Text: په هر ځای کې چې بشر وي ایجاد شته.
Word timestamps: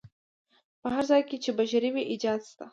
په 0.81 0.87
هر 0.95 1.03
ځای 1.11 1.21
کې 1.27 1.37
چې 1.43 1.49
بشر 1.57 1.83
وي 1.93 2.03
ایجاد 2.11 2.41
شته. 2.49 2.65